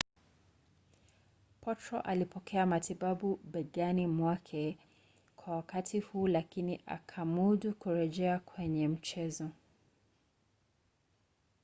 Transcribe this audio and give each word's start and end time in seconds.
potro 1.61 2.01
alipokea 2.01 2.65
matibabu 2.65 3.39
begani 3.43 4.07
mwake 4.07 4.77
kwa 5.35 5.55
wakati 5.55 5.99
huu 5.99 6.27
lakini 6.27 6.81
akamudu 6.85 7.73
kurejea 7.73 8.39
kwenye 8.39 8.87
mchezo 8.87 9.49